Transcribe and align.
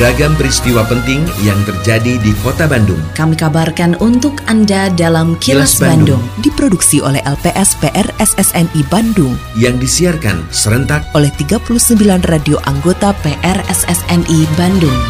Beragam 0.00 0.32
peristiwa 0.32 0.80
penting 0.88 1.28
yang 1.44 1.60
terjadi 1.68 2.16
di 2.24 2.32
Kota 2.40 2.64
Bandung. 2.64 2.96
Kami 3.12 3.36
kabarkan 3.36 4.00
untuk 4.00 4.40
Anda 4.48 4.88
dalam 4.88 5.36
Kilas, 5.44 5.76
Kilas 5.76 5.92
Bandung. 5.92 6.24
Bandung. 6.24 6.40
Diproduksi 6.40 7.04
oleh 7.04 7.20
LPS 7.28 7.76
PR 7.84 8.08
SSNI 8.16 8.80
Bandung 8.88 9.36
Yang 9.60 9.84
disiarkan 9.84 10.48
serentak 10.48 11.04
oleh 11.12 11.28
39 11.36 12.00
radio 12.32 12.56
anggota 12.64 13.12
PR 13.20 13.60
SSNI 13.68 14.48
Bandung. 14.56 15.00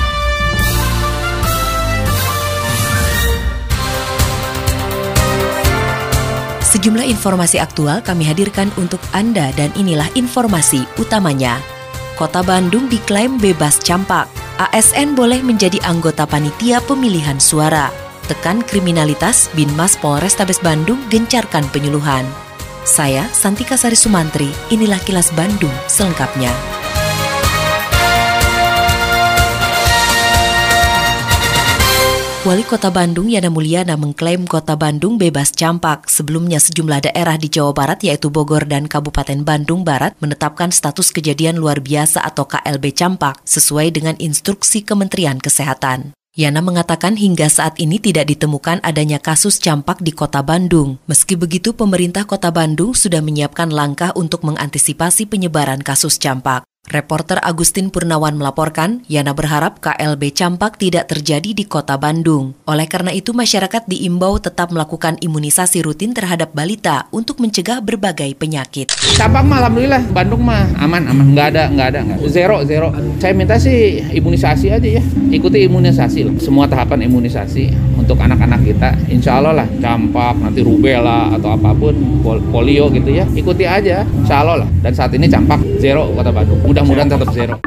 Sejumlah 6.67 7.07
informasi 7.07 7.63
aktual 7.63 8.03
kami 8.03 8.27
hadirkan 8.27 8.75
untuk 8.75 8.99
Anda 9.15 9.55
dan 9.55 9.71
inilah 9.79 10.11
informasi 10.19 10.83
utamanya. 10.99 11.63
Kota 12.19 12.43
Bandung 12.43 12.91
diklaim 12.91 13.39
bebas 13.39 13.79
campak. 13.79 14.50
ASN 14.61 15.17
boleh 15.17 15.41
menjadi 15.41 15.81
anggota 15.89 16.29
panitia 16.29 16.85
pemilihan 16.85 17.41
suara. 17.41 17.89
Tekan 18.29 18.61
kriminalitas, 18.61 19.49
Binmas 19.57 19.97
Polrestabes 19.97 20.61
Bandung 20.61 21.01
gencarkan 21.09 21.65
penyuluhan. 21.73 22.29
Saya 22.85 23.25
Santika 23.33 23.81
Sari 23.81 23.97
Sumantri, 23.97 24.53
inilah 24.69 25.01
kilas 25.01 25.33
Bandung 25.33 25.73
selengkapnya. 25.89 26.80
Wali 32.51 32.67
Kota 32.67 32.91
Bandung 32.91 33.31
Yana 33.31 33.47
Mulyana 33.47 33.95
mengklaim 33.95 34.43
Kota 34.43 34.75
Bandung 34.75 35.23
bebas 35.23 35.55
campak. 35.55 36.11
Sebelumnya 36.11 36.59
sejumlah 36.59 37.07
daerah 37.07 37.39
di 37.39 37.47
Jawa 37.47 37.71
Barat 37.71 38.03
yaitu 38.03 38.27
Bogor 38.27 38.67
dan 38.67 38.91
Kabupaten 38.91 39.47
Bandung 39.47 39.87
Barat 39.87 40.19
menetapkan 40.19 40.75
status 40.75 41.15
kejadian 41.15 41.63
luar 41.63 41.79
biasa 41.79 42.19
atau 42.27 42.51
KLB 42.51 42.91
campak 42.91 43.39
sesuai 43.47 43.95
dengan 43.95 44.19
instruksi 44.19 44.83
Kementerian 44.83 45.39
Kesehatan. 45.39 46.11
Yana 46.35 46.59
mengatakan 46.59 47.15
hingga 47.15 47.47
saat 47.47 47.79
ini 47.79 48.03
tidak 48.03 48.27
ditemukan 48.27 48.83
adanya 48.83 49.23
kasus 49.23 49.63
campak 49.63 50.03
di 50.03 50.11
Kota 50.11 50.43
Bandung. 50.43 50.99
Meski 51.07 51.39
begitu, 51.39 51.71
pemerintah 51.71 52.27
Kota 52.27 52.51
Bandung 52.51 52.99
sudah 52.99 53.23
menyiapkan 53.23 53.71
langkah 53.71 54.11
untuk 54.19 54.43
mengantisipasi 54.43 55.31
penyebaran 55.31 55.87
kasus 55.87 56.19
campak. 56.19 56.67
Reporter 56.91 57.37
Agustin 57.45 57.93
Purnawan 57.93 58.41
melaporkan, 58.41 59.05
Yana 59.05 59.37
berharap 59.37 59.85
KLB 59.85 60.33
campak 60.33 60.81
tidak 60.81 61.13
terjadi 61.13 61.53
di 61.53 61.69
kota 61.69 62.01
Bandung. 62.01 62.57
Oleh 62.65 62.89
karena 62.89 63.13
itu, 63.13 63.37
masyarakat 63.37 63.85
diimbau 63.85 64.41
tetap 64.41 64.73
melakukan 64.73 65.21
imunisasi 65.21 65.85
rutin 65.85 66.17
terhadap 66.17 66.57
balita 66.57 67.05
untuk 67.13 67.37
mencegah 67.37 67.85
berbagai 67.85 68.33
penyakit. 68.33 68.97
Campak 69.15 69.45
mah 69.45 69.61
alhamdulillah 69.61 70.09
Bandung 70.09 70.41
mah 70.41 70.65
aman 70.81 71.05
aman 71.05 71.37
nggak 71.37 71.47
ada 71.53 71.65
nggak 71.69 71.89
ada 71.93 72.01
nggak 72.01 72.19
zero 72.33 72.65
zero. 72.65 72.89
Saya 73.21 73.37
minta 73.37 73.61
sih 73.61 74.01
imunisasi 74.17 74.73
aja 74.73 74.89
ya 74.89 75.03
ikuti 75.29 75.69
imunisasi 75.69 76.33
lah. 76.33 76.35
semua 76.41 76.65
tahapan 76.65 77.05
imunisasi 77.05 77.77
untuk 78.01 78.17
anak-anak 78.17 78.65
kita. 78.65 78.97
Insya 79.13 79.37
Allah 79.37 79.63
lah 79.63 79.69
campak 79.85 80.41
nanti 80.41 80.65
rubella 80.65 81.29
atau 81.37 81.53
apa 81.53 81.77
pun 81.77 81.93
pol- 82.25 82.41
polio 82.49 82.89
gitu 82.89 83.13
ya 83.13 83.29
ikuti 83.37 83.69
aja 83.69 84.09
Insya 84.25 84.41
Allah 84.41 84.65
lah. 84.65 84.69
Dan 84.81 84.93
saat 84.97 85.13
ini 85.13 85.29
campak 85.29 85.61
zero 85.77 86.09
kota 86.17 86.33
Bandung. 86.33 86.59
Mudah-mudahan 86.71 87.11
tetap 87.11 87.35
zero. 87.35 87.59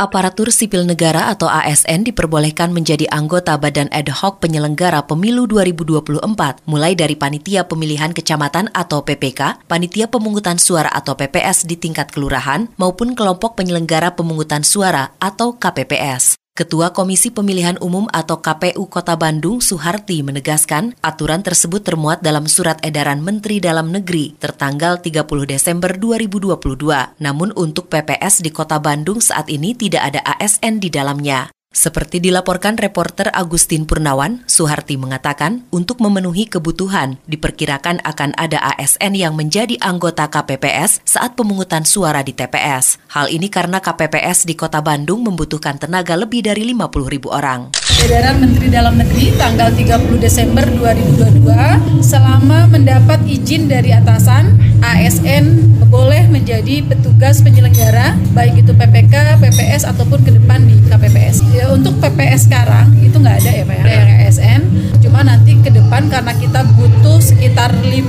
Aparatur 0.00 0.48
sipil 0.48 0.88
negara 0.88 1.28
atau 1.28 1.44
ASN 1.44 2.08
diperbolehkan 2.08 2.72
menjadi 2.72 3.04
anggota 3.12 3.52
Badan 3.60 3.92
Ad 3.92 4.08
Hoc 4.08 4.40
Penyelenggara 4.40 5.04
Pemilu 5.04 5.44
2024, 5.44 6.64
mulai 6.64 6.96
dari 6.96 7.20
Panitia 7.20 7.68
Pemilihan 7.68 8.16
Kecamatan 8.16 8.72
atau 8.72 9.04
PPK, 9.04 9.68
Panitia 9.68 10.08
Pemungutan 10.08 10.56
Suara 10.56 10.88
atau 10.88 11.20
PPS 11.20 11.68
di 11.68 11.76
tingkat 11.76 12.16
kelurahan, 12.16 12.72
maupun 12.80 13.12
kelompok 13.12 13.60
penyelenggara 13.60 14.16
pemungutan 14.16 14.64
suara 14.64 15.12
atau 15.20 15.60
KPPS. 15.60 16.39
Ketua 16.50 16.90
Komisi 16.90 17.30
Pemilihan 17.30 17.78
Umum 17.78 18.10
atau 18.10 18.42
KPU 18.42 18.90
Kota 18.90 19.14
Bandung 19.14 19.62
Suharti 19.62 20.18
menegaskan 20.26 20.98
aturan 20.98 21.46
tersebut 21.46 21.86
termuat 21.86 22.26
dalam 22.26 22.50
surat 22.50 22.82
edaran 22.82 23.22
Menteri 23.22 23.62
Dalam 23.62 23.94
Negeri 23.94 24.34
tertanggal 24.34 24.98
30 24.98 25.24
Desember 25.46 25.94
2022. 25.94 27.22
Namun 27.22 27.54
untuk 27.54 27.86
PPS 27.86 28.42
di 28.42 28.50
Kota 28.50 28.82
Bandung 28.82 29.22
saat 29.22 29.46
ini 29.46 29.78
tidak 29.78 30.10
ada 30.10 30.20
ASN 30.26 30.82
di 30.82 30.90
dalamnya. 30.90 31.54
Seperti 31.70 32.18
dilaporkan 32.18 32.74
reporter 32.74 33.30
Agustin 33.30 33.86
Purnawan, 33.86 34.42
Suharti 34.50 34.98
mengatakan 34.98 35.70
untuk 35.70 36.02
memenuhi 36.02 36.50
kebutuhan 36.50 37.22
diperkirakan 37.30 38.02
akan 38.02 38.34
ada 38.34 38.58
ASN 38.74 39.14
yang 39.14 39.38
menjadi 39.38 39.78
anggota 39.78 40.26
KPPS 40.26 40.98
saat 41.06 41.38
pemungutan 41.38 41.86
suara 41.86 42.26
di 42.26 42.34
TPS. 42.34 42.98
Hal 43.14 43.30
ini 43.30 43.46
karena 43.46 43.78
KPPS 43.78 44.50
di 44.50 44.58
Kota 44.58 44.82
Bandung 44.82 45.22
membutuhkan 45.22 45.78
tenaga 45.78 46.18
lebih 46.18 46.42
dari 46.42 46.66
50 46.74 47.06
ribu 47.06 47.30
orang. 47.30 47.70
Edaran 47.98 48.38
Menteri 48.38 48.70
Dalam 48.70 48.94
Negeri 48.94 49.34
tanggal 49.34 49.74
30 49.74 50.22
Desember 50.22 50.62
2022 50.62 51.50
selama 51.98 52.70
mendapat 52.70 53.18
izin 53.26 53.66
dari 53.66 53.90
atasan 53.90 54.54
ASN 54.78 55.74
boleh 55.90 56.30
menjadi 56.30 56.86
petugas 56.86 57.42
penyelenggara 57.42 58.14
baik 58.30 58.62
itu 58.62 58.70
PPK, 58.70 59.42
PPS 59.42 59.82
ataupun 59.90 60.22
ke 60.22 60.30
depan 60.38 60.62
di 60.62 60.78
KPPS. 60.86 61.42
Ya, 61.50 61.74
untuk 61.74 61.98
PPS 61.98 62.46
sekarang 62.46 62.94
itu 63.02 63.18
nggak 63.18 63.42
ada 63.42 63.50
ya 63.50 63.64
Pak 63.66 63.76
ya, 63.82 64.02
ASN. 64.22 64.60
Cuma 65.02 65.26
nanti 65.26 65.58
ke 65.58 65.74
depan 65.74 66.06
karena 66.06 66.30
kita 66.38 66.62
butuh 66.78 67.18
sekitar 67.18 67.74
50 67.82 68.06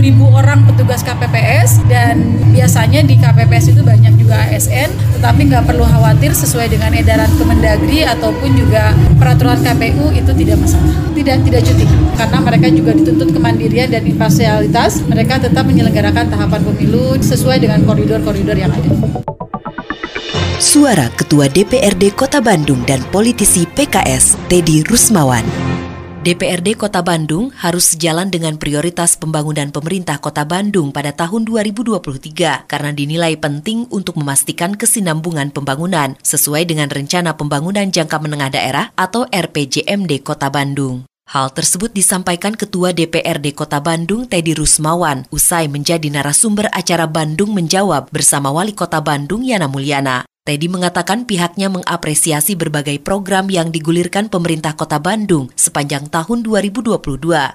ribu 0.00 0.24
orang 0.32 0.64
petugas 0.64 1.04
KPPS 1.04 1.84
dan 1.92 2.40
biasanya 2.56 3.04
di 3.04 3.20
KPPS 3.20 3.76
itu 3.76 3.84
banyak 3.84 4.16
juga 4.16 4.40
ASN, 4.48 4.88
tetapi 5.20 5.52
nggak 5.52 5.68
perlu 5.68 5.84
khawatir 5.84 6.32
sesuai 6.32 6.72
dengan 6.72 6.96
edaran 6.96 7.28
Kemendagri 7.36 8.08
ataupun 8.08 8.56
juga 8.56 8.96
peraturan 9.18 9.60
KPU 9.60 10.14
itu 10.14 10.32
tidak 10.32 10.56
masalah. 10.62 10.94
Tidak 11.12 11.36
tidak 11.44 11.62
cuti 11.66 11.84
karena 12.14 12.38
mereka 12.40 12.66
juga 12.70 12.90
dituntut 12.94 13.28
kemandirian 13.34 13.90
dan 13.90 14.02
imparsialitas. 14.06 15.04
Mereka 15.04 15.44
tetap 15.44 15.66
menyelenggarakan 15.66 16.30
tahapan 16.32 16.62
pemilu 16.62 17.18
sesuai 17.20 17.58
dengan 17.60 17.84
koridor-koridor 17.84 18.56
yang 18.56 18.72
ada. 18.72 18.90
Suara 20.58 21.06
Ketua 21.14 21.46
DPRD 21.46 22.18
Kota 22.18 22.42
Bandung 22.42 22.82
dan 22.82 23.02
politisi 23.14 23.62
PKS 23.66 24.38
Teddy 24.50 24.82
Rusmawan. 24.86 25.67
DPRD 26.18 26.74
Kota 26.74 26.98
Bandung 26.98 27.54
harus 27.62 27.94
sejalan 27.94 28.26
dengan 28.26 28.58
prioritas 28.58 29.14
pembangunan 29.14 29.70
pemerintah 29.70 30.18
Kota 30.18 30.42
Bandung 30.42 30.90
pada 30.90 31.14
tahun 31.14 31.46
2023 31.46 32.66
karena 32.66 32.90
dinilai 32.90 33.38
penting 33.38 33.86
untuk 33.94 34.18
memastikan 34.18 34.74
kesinambungan 34.74 35.54
pembangunan 35.54 36.18
sesuai 36.26 36.66
dengan 36.66 36.90
rencana 36.90 37.38
pembangunan 37.38 37.86
jangka 37.86 38.18
menengah 38.18 38.50
daerah 38.50 38.90
atau 38.98 39.30
RPJMD 39.30 40.26
Kota 40.26 40.50
Bandung. 40.50 41.06
Hal 41.30 41.54
tersebut 41.54 41.94
disampaikan 41.94 42.58
Ketua 42.58 42.90
DPRD 42.90 43.54
Kota 43.54 43.78
Bandung 43.78 44.26
Teddy 44.26 44.58
Rusmawan 44.58 45.22
usai 45.30 45.70
menjadi 45.70 46.10
narasumber 46.10 46.66
acara 46.74 47.06
Bandung 47.06 47.54
Menjawab 47.54 48.10
bersama 48.10 48.50
Wali 48.50 48.74
Kota 48.74 48.98
Bandung 48.98 49.46
Yana 49.46 49.70
Mulyana. 49.70 50.26
Teddy 50.48 50.64
mengatakan 50.72 51.28
pihaknya 51.28 51.68
mengapresiasi 51.68 52.56
berbagai 52.56 53.04
program 53.04 53.52
yang 53.52 53.68
digulirkan 53.68 54.32
pemerintah 54.32 54.72
Kota 54.72 54.96
Bandung 54.96 55.52
sepanjang 55.52 56.08
tahun 56.08 56.40
2022 56.40 56.96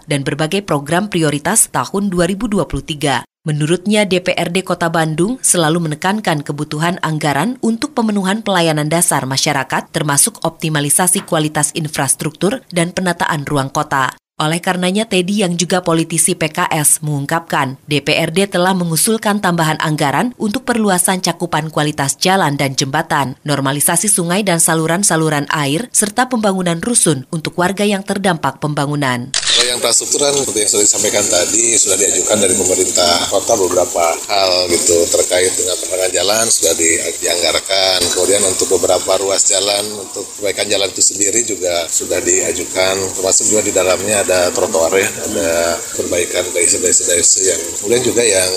dan 0.05 0.21
berbagai 0.21 0.61
program 0.61 1.09
prioritas 1.09 1.73
tahun 1.73 2.13
2023. 2.13 3.25
Menurutnya 3.49 4.05
DPRD 4.05 4.61
Kota 4.61 4.93
Bandung 4.93 5.41
selalu 5.41 5.89
menekankan 5.89 6.45
kebutuhan 6.45 7.01
anggaran 7.01 7.57
untuk 7.65 7.97
pemenuhan 7.97 8.45
pelayanan 8.45 8.93
dasar 8.93 9.25
masyarakat 9.25 9.89
termasuk 9.89 10.45
optimalisasi 10.45 11.25
kualitas 11.25 11.73
infrastruktur 11.73 12.61
dan 12.69 12.93
penataan 12.93 13.41
ruang 13.49 13.73
kota. 13.73 14.13
Oleh 14.33 14.57
karenanya 14.57 15.05
Teddy 15.05 15.45
yang 15.45 15.53
juga 15.61 15.85
politisi 15.85 16.33
PKS 16.33 17.05
mengungkapkan 17.05 17.77
DPRD 17.85 18.49
telah 18.49 18.73
mengusulkan 18.73 19.37
tambahan 19.37 19.77
anggaran 19.77 20.33
untuk 20.41 20.65
perluasan 20.65 21.21
cakupan 21.21 21.69
kualitas 21.69 22.17
jalan 22.17 22.57
dan 22.57 22.73
jembatan, 22.73 23.37
normalisasi 23.45 24.09
sungai 24.09 24.41
dan 24.41 24.57
saluran-saluran 24.57 25.45
air, 25.53 25.85
serta 25.93 26.33
pembangunan 26.33 26.81
rusun 26.81 27.29
untuk 27.29 27.53
warga 27.61 27.85
yang 27.85 28.01
terdampak 28.01 28.57
pembangunan. 28.57 29.29
Kalau 29.63 29.79
yang 29.79 29.79
infrastruktur 29.79 30.19
seperti 30.27 30.59
yang 30.59 30.71
sudah 30.75 30.83
disampaikan 30.83 31.23
tadi 31.23 31.79
sudah 31.79 31.95
diajukan 31.95 32.35
dari 32.35 32.51
pemerintah 32.51 33.31
kota 33.31 33.55
beberapa 33.55 34.11
hal 34.27 34.67
gitu 34.67 35.07
terkait 35.07 35.55
dengan 35.55 35.79
penerangan 35.79 36.11
jalan 36.11 36.43
sudah 36.51 36.73
di, 36.75 36.99
dianggarkan. 37.23 37.99
Kemudian 38.11 38.43
untuk 38.43 38.67
beberapa 38.75 39.23
ruas 39.23 39.47
jalan 39.47 40.03
untuk 40.03 40.27
perbaikan 40.35 40.67
jalan 40.67 40.91
itu 40.91 40.99
sendiri 40.99 41.47
juga 41.47 41.87
sudah 41.87 42.19
diajukan. 42.19 43.15
Termasuk 43.15 43.55
juga 43.55 43.63
di 43.63 43.71
dalamnya 43.71 44.27
ada 44.27 44.51
trotoar 44.51 44.99
ya, 44.99 45.07
ada 45.31 45.79
perbaikan 45.95 46.43
desa-desa 46.51 47.15
yang 47.47 47.61
kemudian 47.79 48.03
juga 48.03 48.19
yang 48.19 48.51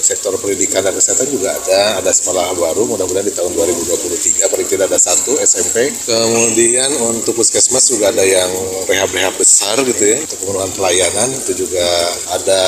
sektor 0.00 0.32
pendidikan 0.40 0.80
dan 0.86 0.96
kesehatan 0.96 1.26
juga 1.36 1.52
ada 1.52 2.00
ada 2.00 2.10
sekolah 2.16 2.56
baru 2.56 2.86
mudah-mudahan 2.86 3.28
di 3.28 3.34
tahun 3.36 3.52
2023 3.52 4.25
paling 4.52 4.68
tidak 4.68 4.92
ada 4.92 5.00
satu 5.00 5.40
SMP. 5.40 5.88
Kemudian 6.04 6.92
untuk 7.08 7.40
puskesmas 7.40 7.88
juga 7.88 8.12
ada 8.12 8.20
yang 8.20 8.50
rehab-rehab 8.84 9.34
besar 9.40 9.80
gitu 9.82 10.04
ya 10.04 10.20
untuk 10.20 10.36
pemenuhan 10.44 10.70
pelayanan 10.76 11.28
itu 11.32 11.64
juga 11.66 11.86
ada 12.36 12.62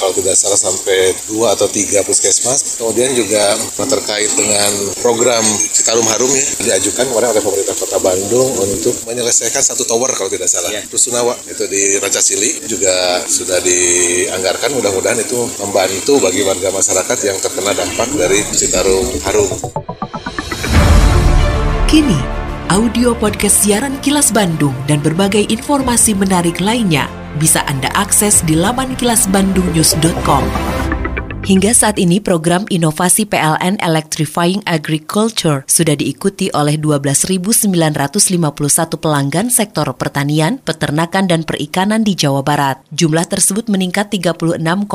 kalau 0.00 0.12
tidak 0.16 0.32
salah 0.32 0.56
sampai 0.56 1.12
dua 1.28 1.52
atau 1.52 1.68
tiga 1.68 2.00
puskesmas. 2.08 2.80
Kemudian 2.80 3.12
juga 3.12 3.56
terkait 3.76 4.32
dengan 4.32 4.70
program 5.04 5.44
Citarum 5.74 6.06
Harum 6.08 6.32
ya 6.32 6.46
diajukan 6.72 7.12
kemarin 7.12 7.36
oleh 7.36 7.44
pemerintah 7.44 7.76
Kota 7.76 7.98
Bandung 8.00 8.50
untuk 8.62 8.94
menyelesaikan 9.04 9.60
satu 9.60 9.84
tower 9.84 10.08
kalau 10.16 10.32
tidak 10.32 10.48
salah. 10.48 10.72
Ya. 10.72 10.80
Rusunawa 10.88 11.36
itu 11.44 11.68
di 11.68 12.00
Raja 12.00 12.24
Sili 12.24 12.64
juga 12.64 13.20
sudah 13.28 13.60
dianggarkan 13.60 14.72
mudah-mudahan 14.72 15.20
itu 15.20 15.36
membantu 15.60 16.22
bagi 16.22 16.40
warga 16.46 16.72
masyarakat 16.72 17.18
yang 17.26 17.36
terkena 17.42 17.72
dampak 17.76 18.08
dari 18.16 18.40
Citarum 18.54 19.06
Harum. 19.26 19.91
Kini, 21.92 22.16
audio 22.72 23.12
podcast 23.12 23.68
siaran 23.68 24.00
Kilas 24.00 24.32
Bandung 24.32 24.72
dan 24.88 25.04
berbagai 25.04 25.44
informasi 25.52 26.16
menarik 26.16 26.56
lainnya 26.56 27.04
bisa 27.36 27.60
Anda 27.68 27.92
akses 27.92 28.40
di 28.48 28.56
laman 28.56 28.96
kilasbandungnews.com. 28.96 30.40
Hingga 31.44 31.76
saat 31.76 32.00
ini 32.00 32.16
program 32.16 32.64
inovasi 32.72 33.28
PLN 33.28 33.76
Electrifying 33.76 34.64
Agriculture 34.64 35.68
sudah 35.68 35.92
diikuti 35.92 36.48
oleh 36.56 36.80
12.951 36.80 37.68
pelanggan 38.96 39.52
sektor 39.52 39.84
pertanian, 39.92 40.64
peternakan, 40.64 41.28
dan 41.28 41.44
perikanan 41.44 42.00
di 42.00 42.16
Jawa 42.16 42.40
Barat. 42.40 42.80
Jumlah 42.88 43.28
tersebut 43.28 43.68
meningkat 43.68 44.08
36,23 44.08 44.88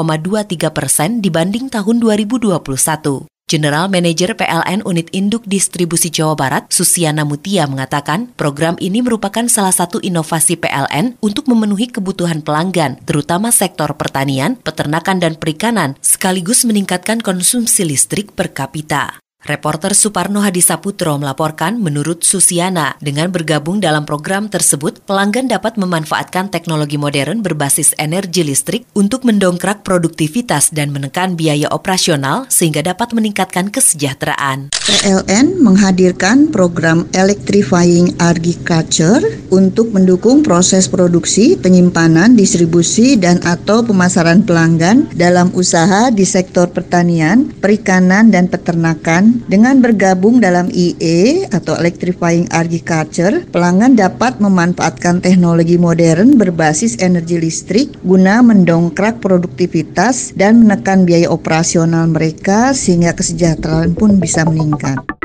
persen 0.73 1.21
dibanding 1.21 1.69
tahun 1.69 2.01
2021. 2.01 3.36
General 3.47 3.87
Manager 3.87 4.35
PLN 4.35 4.83
Unit 4.83 5.07
Induk 5.15 5.47
Distribusi 5.47 6.11
Jawa 6.11 6.35
Barat, 6.35 6.67
Susiana 6.67 7.23
Mutia 7.23 7.63
mengatakan, 7.63 8.35
program 8.35 8.75
ini 8.83 8.99
merupakan 8.99 9.47
salah 9.47 9.71
satu 9.71 10.03
inovasi 10.03 10.59
PLN 10.59 11.15
untuk 11.23 11.47
memenuhi 11.47 11.87
kebutuhan 11.87 12.43
pelanggan, 12.43 12.99
terutama 13.07 13.55
sektor 13.55 13.95
pertanian, 13.95 14.59
peternakan, 14.59 15.23
dan 15.23 15.39
perikanan, 15.39 15.95
sekaligus 16.03 16.67
meningkatkan 16.67 17.23
konsumsi 17.23 17.87
listrik 17.87 18.35
per 18.35 18.51
kapita. 18.51 19.15
Reporter 19.45 19.93
Suparno 19.93 20.41
Hadisaputro 20.41 21.13
melaporkan 21.21 21.77
menurut 21.77 22.25
Susiana, 22.25 22.97
dengan 22.97 23.29
bergabung 23.29 23.77
dalam 23.77 24.01
program 24.01 24.49
tersebut, 24.49 25.05
pelanggan 25.05 25.45
dapat 25.45 25.77
memanfaatkan 25.77 26.49
teknologi 26.49 26.97
modern 26.97 27.45
berbasis 27.45 27.93
energi 28.01 28.41
listrik 28.41 28.89
untuk 28.97 29.21
mendongkrak 29.29 29.85
produktivitas 29.85 30.73
dan 30.73 30.89
menekan 30.89 31.37
biaya 31.37 31.69
operasional 31.69 32.49
sehingga 32.49 32.81
dapat 32.81 33.13
meningkatkan 33.13 33.69
kesejahteraan. 33.69 34.73
PLN 34.73 35.61
menghadirkan 35.61 36.49
program 36.49 37.05
Electrifying 37.13 38.17
Agriculture 38.17 39.21
untuk 39.53 39.93
mendukung 39.93 40.41
proses 40.41 40.89
produksi, 40.89 41.53
penyimpanan, 41.53 42.33
distribusi, 42.33 43.13
dan 43.13 43.37
atau 43.45 43.85
pemasaran 43.85 44.41
pelanggan 44.41 45.05
dalam 45.13 45.53
usaha 45.53 46.09
di 46.09 46.25
sektor 46.25 46.65
pertanian, 46.73 47.53
perikanan, 47.61 48.33
dan 48.33 48.49
peternakan 48.49 49.26
dengan 49.49 49.81
bergabung 49.81 50.37
dalam 50.37 50.69
IE 50.69 51.49
atau 51.49 51.73
Electrifying 51.79 52.45
Agriculture, 52.53 53.43
pelanggan 53.49 53.97
dapat 53.97 54.37
memanfaatkan 54.37 55.25
teknologi 55.25 55.81
modern 55.81 56.37
berbasis 56.37 57.01
energi 57.01 57.41
listrik 57.41 57.97
guna 58.05 58.45
mendongkrak 58.45 59.17
produktivitas 59.17 60.37
dan 60.37 60.61
menekan 60.61 61.03
biaya 61.09 61.33
operasional 61.33 62.05
mereka 62.05 62.77
sehingga 62.77 63.17
kesejahteraan 63.17 63.97
pun 63.97 64.21
bisa 64.21 64.45
meningkat. 64.45 65.16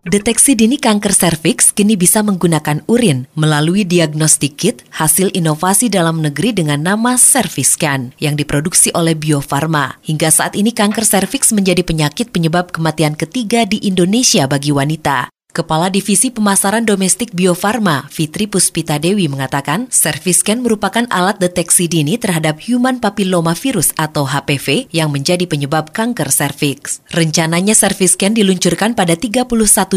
Deteksi 0.00 0.56
dini 0.56 0.80
kanker 0.80 1.12
serviks 1.12 1.76
kini 1.76 1.92
bisa 1.92 2.24
menggunakan 2.24 2.80
urin 2.88 3.28
melalui 3.36 3.84
diagnostik 3.84 4.56
kit 4.56 4.80
hasil 4.96 5.28
inovasi 5.36 5.92
dalam 5.92 6.24
negeri 6.24 6.56
dengan 6.56 6.80
nama 6.80 7.20
Cerviscan 7.20 8.16
yang 8.16 8.32
diproduksi 8.32 8.88
oleh 8.96 9.12
Bio 9.12 9.44
Farma. 9.44 10.00
Hingga 10.00 10.32
saat 10.32 10.56
ini 10.56 10.72
kanker 10.72 11.04
serviks 11.04 11.52
menjadi 11.52 11.84
penyakit 11.84 12.32
penyebab 12.32 12.72
kematian 12.72 13.12
ketiga 13.12 13.68
di 13.68 13.76
Indonesia 13.84 14.48
bagi 14.48 14.72
wanita. 14.72 15.28
Kepala 15.60 15.92
Divisi 15.92 16.32
Pemasaran 16.32 16.88
Domestik 16.88 17.36
Bio 17.36 17.52
Farma, 17.52 18.08
Fitri 18.08 18.48
Puspita 18.48 18.96
Dewi 18.96 19.28
mengatakan, 19.28 19.92
Cerviscan 19.92 20.64
merupakan 20.64 21.04
alat 21.12 21.36
deteksi 21.36 21.84
dini 21.84 22.16
terhadap 22.16 22.64
human 22.64 22.96
papilloma 22.96 23.52
virus 23.52 23.92
atau 24.00 24.24
HPV 24.24 24.88
yang 24.88 25.12
menjadi 25.12 25.44
penyebab 25.44 25.92
kanker 25.92 26.32
serviks. 26.32 27.04
Rencananya 27.12 27.76
Cerviscan 27.76 28.32
diluncurkan 28.32 28.96
pada 28.96 29.20
31 29.20 29.44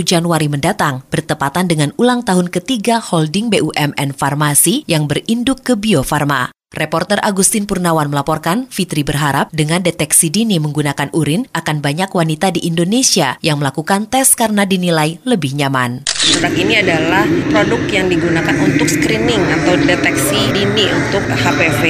Januari 0.04 0.52
mendatang, 0.52 1.08
bertepatan 1.08 1.72
dengan 1.72 1.96
ulang 1.96 2.28
tahun 2.28 2.52
ketiga 2.52 3.00
holding 3.00 3.48
BUMN 3.48 4.20
Farmasi 4.20 4.84
yang 4.92 5.08
berinduk 5.08 5.64
ke 5.64 5.80
Bio 5.80 6.04
Farma. 6.04 6.52
Reporter 6.74 7.22
Agustin 7.22 7.70
Purnawan 7.70 8.10
melaporkan, 8.10 8.66
Fitri 8.66 9.06
berharap 9.06 9.54
dengan 9.54 9.86
deteksi 9.86 10.34
dini 10.34 10.58
menggunakan 10.58 11.14
urin 11.14 11.46
akan 11.54 11.86
banyak 11.86 12.10
wanita 12.10 12.50
di 12.50 12.66
Indonesia 12.66 13.38
yang 13.46 13.62
melakukan 13.62 14.10
tes 14.10 14.34
karena 14.34 14.66
dinilai 14.66 15.22
lebih 15.22 15.54
nyaman. 15.54 16.02
Produk 16.24 16.56
ini 16.56 16.80
adalah 16.80 17.28
produk 17.52 17.84
yang 17.92 18.08
digunakan 18.08 18.56
untuk 18.64 18.88
screening 18.88 19.44
atau 19.60 19.76
deteksi 19.76 20.56
dini 20.56 20.88
untuk 20.96 21.20
HPV. 21.28 21.84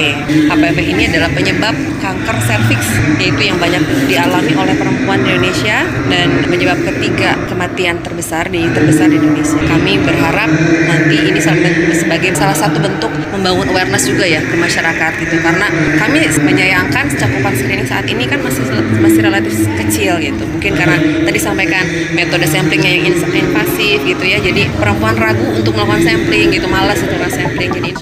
HPV 0.50 0.78
ini 0.90 1.06
adalah 1.06 1.30
penyebab 1.30 1.74
kanker 2.02 2.38
serviks, 2.42 2.98
yaitu 3.22 3.46
yang 3.46 3.62
banyak 3.62 3.82
dialami 4.10 4.58
oleh 4.58 4.74
perempuan 4.74 5.22
di 5.22 5.38
Indonesia 5.38 5.86
dan 6.10 6.42
penyebab 6.50 6.82
ketiga 6.82 7.38
kematian 7.46 8.02
terbesar 8.02 8.50
di 8.50 8.66
terbesar 8.74 9.06
di 9.06 9.22
Indonesia. 9.22 9.58
Kami 9.70 10.02
berharap 10.02 10.50
nanti 10.90 11.16
ini 11.30 11.38
sebagai 11.94 12.34
salah 12.34 12.58
satu 12.58 12.82
bentuk 12.82 13.14
membangun 13.30 13.70
awareness 13.70 14.10
juga 14.10 14.26
ya 14.26 14.42
ke 14.42 14.54
masyarakat 14.58 15.12
gitu 15.22 15.38
karena 15.46 15.70
kami 16.02 16.26
menyayangkan 16.26 17.06
cakupan 17.14 17.54
screening 17.54 17.86
saat 17.86 18.06
ini 18.10 18.26
kan 18.26 18.42
masih 18.42 18.66
masih 18.98 19.22
relatif 19.22 19.54
kecil 19.78 20.18
gitu. 20.18 20.42
Mungkin 20.42 20.74
karena 20.74 20.98
tadi 21.22 21.38
sampaikan 21.38 21.86
metode 22.18 22.46
samplingnya 22.50 22.98
yang 22.98 23.14
invasif 23.14 24.02
gitu 24.02 24.23
ya 24.24 24.40
jadi 24.40 24.72
perempuan 24.80 25.14
ragu 25.20 25.44
untuk 25.52 25.76
melakukan 25.76 26.02
sampling 26.02 26.48
gitu 26.56 26.66
malas 26.66 26.98
melakukan 27.04 27.32
sampling 27.32 27.70
jadi 27.70 27.92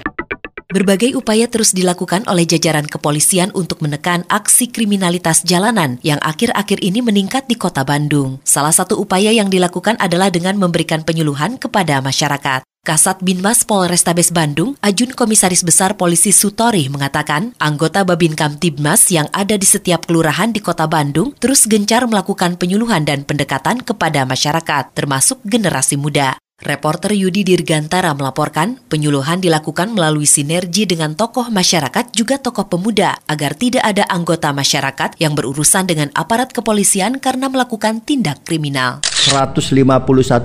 Berbagai 0.73 1.13
upaya 1.21 1.53
terus 1.53 1.77
dilakukan 1.77 2.25
oleh 2.25 2.49
jajaran 2.49 2.89
kepolisian 2.89 3.53
untuk 3.53 3.85
menekan 3.85 4.25
aksi 4.33 4.73
kriminalitas 4.73 5.45
jalanan 5.45 6.01
yang 6.01 6.17
akhir-akhir 6.25 6.81
ini 6.81 7.05
meningkat 7.05 7.45
di 7.45 7.61
kota 7.61 7.85
Bandung. 7.85 8.41
Salah 8.41 8.73
satu 8.73 8.97
upaya 8.97 9.37
yang 9.37 9.53
dilakukan 9.53 10.01
adalah 10.01 10.33
dengan 10.33 10.57
memberikan 10.57 11.05
penyuluhan 11.05 11.61
kepada 11.61 12.01
masyarakat. 12.01 12.72
Kasat 12.82 13.23
Binmas 13.23 13.62
Polrestabes 13.62 14.34
Bandung, 14.34 14.75
Ajun 14.82 15.14
Komisaris 15.14 15.62
Besar 15.62 15.94
Polisi 15.94 16.34
Sutori 16.34 16.90
mengatakan, 16.90 17.55
anggota 17.62 18.02
Babin 18.02 18.34
Kamtibmas 18.34 19.06
yang 19.06 19.31
ada 19.31 19.55
di 19.55 19.62
setiap 19.62 20.11
kelurahan 20.11 20.50
di 20.50 20.58
kota 20.58 20.90
Bandung 20.90 21.31
terus 21.38 21.70
gencar 21.70 22.02
melakukan 22.11 22.58
penyuluhan 22.58 23.06
dan 23.06 23.23
pendekatan 23.23 23.86
kepada 23.86 24.27
masyarakat, 24.27 24.98
termasuk 24.98 25.39
generasi 25.46 25.94
muda. 25.94 26.34
Reporter 26.63 27.11
Yudi 27.11 27.43
Dirgantara 27.43 28.15
melaporkan, 28.15 28.79
penyuluhan 28.87 29.43
dilakukan 29.43 29.99
melalui 29.99 30.31
sinergi 30.31 30.87
dengan 30.87 31.19
tokoh 31.19 31.51
masyarakat 31.51 32.15
juga 32.15 32.39
tokoh 32.39 32.71
pemuda 32.71 33.19
agar 33.27 33.59
tidak 33.59 33.83
ada 33.83 34.07
anggota 34.07 34.55
masyarakat 34.55 35.19
yang 35.19 35.35
berurusan 35.35 35.91
dengan 35.91 36.15
aparat 36.15 36.55
kepolisian 36.55 37.19
karena 37.19 37.51
melakukan 37.51 37.99
tindak 38.07 38.47
kriminal. 38.47 39.03
151 39.23 39.83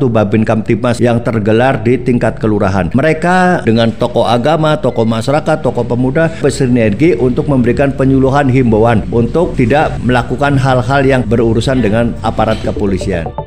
Babin 0.09 0.41
Kamtibmas 0.41 0.97
yang 0.97 1.21
tergelar 1.21 1.81
di 1.85 2.01
tingkat 2.01 2.41
kelurahan. 2.41 2.89
Mereka 2.93 3.65
dengan 3.65 3.93
tokoh 3.93 4.25
agama, 4.25 4.77
tokoh 4.77 5.05
masyarakat, 5.05 5.61
tokoh 5.61 5.85
pemuda 5.85 6.33
bersinergi 6.41 7.13
untuk 7.17 7.45
memberikan 7.45 7.93
penyuluhan 7.93 8.49
himbauan 8.49 9.05
untuk 9.13 9.53
tidak 9.53 9.97
melakukan 10.01 10.57
hal-hal 10.57 11.01
yang 11.05 11.21
berurusan 11.25 11.81
dengan 11.81 12.17
aparat 12.21 12.57
kepolisian. 12.65 13.46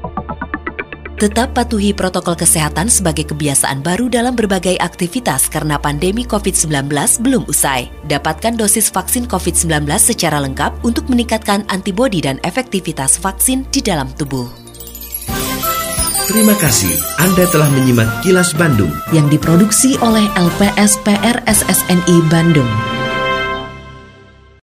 Tetap 1.20 1.52
patuhi 1.52 1.92
protokol 1.92 2.32
kesehatan 2.32 2.88
sebagai 2.88 3.28
kebiasaan 3.28 3.84
baru 3.84 4.08
dalam 4.08 4.32
berbagai 4.32 4.80
aktivitas 4.80 5.52
karena 5.52 5.76
pandemi 5.76 6.24
COVID-19 6.24 6.88
belum 7.20 7.44
usai. 7.44 7.92
Dapatkan 8.08 8.56
dosis 8.56 8.88
vaksin 8.88 9.28
COVID-19 9.28 9.84
secara 10.00 10.40
lengkap 10.40 10.80
untuk 10.80 11.12
meningkatkan 11.12 11.68
antibodi 11.68 12.24
dan 12.24 12.40
efektivitas 12.40 13.20
vaksin 13.20 13.68
di 13.68 13.84
dalam 13.84 14.08
tubuh. 14.16 14.48
Terima 16.24 16.56
kasih 16.56 16.96
Anda 17.20 17.44
telah 17.52 17.68
menyimak 17.68 18.24
Kilas 18.24 18.56
Bandung 18.56 18.88
yang 19.12 19.28
diproduksi 19.28 20.00
oleh 20.00 20.24
LPSPR 20.40 21.44
SSNI 21.44 22.16
Bandung. 22.32 22.99